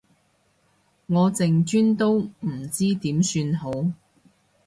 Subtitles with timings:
[1.05, 3.69] 我淨專都唔知點算好